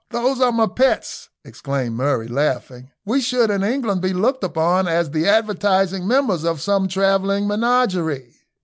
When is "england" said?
3.63-4.01